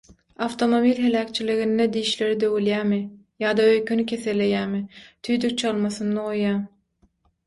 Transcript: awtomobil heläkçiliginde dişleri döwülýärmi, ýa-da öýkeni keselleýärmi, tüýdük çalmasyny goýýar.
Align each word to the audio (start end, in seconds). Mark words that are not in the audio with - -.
awtomobil 0.43 0.99
heläkçiliginde 1.07 1.85
dişleri 1.97 2.37
döwülýärmi, 2.43 2.97
ýa-da 3.45 3.67
öýkeni 3.73 4.05
keselleýärmi, 4.13 4.81
tüýdük 5.29 5.53
çalmasyny 5.63 6.17
goýýar. 6.21 6.57